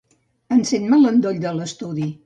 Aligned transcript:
Encén-me 0.55 1.01
l'endoll 1.03 1.39
de 1.47 1.57
l'estudi. 1.59 2.13